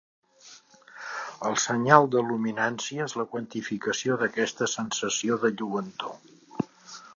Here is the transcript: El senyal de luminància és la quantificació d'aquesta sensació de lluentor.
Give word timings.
El 1.49 1.57
senyal 1.63 2.09
de 2.15 2.23
luminància 2.29 3.05
és 3.09 3.15
la 3.21 3.27
quantificació 3.35 4.19
d'aquesta 4.23 4.71
sensació 4.75 5.41
de 5.47 5.55
lluentor. 5.61 6.19